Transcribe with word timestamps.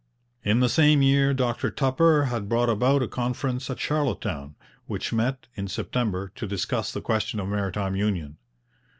In 0.43 0.61
the 0.61 0.67
same 0.67 1.03
year 1.03 1.31
Dr 1.31 1.69
Tupper 1.69 2.23
had 2.23 2.49
brought 2.49 2.69
about 2.69 3.03
a 3.03 3.07
conference 3.07 3.69
at 3.69 3.79
Charlottetown, 3.79 4.55
which 4.87 5.13
met 5.13 5.45
in 5.53 5.67
September 5.67 6.31
to 6.33 6.47
discuss 6.47 6.91
the 6.91 7.01
question 7.01 7.39
of 7.39 7.47
Maritime 7.47 7.95
Union. 7.95 8.37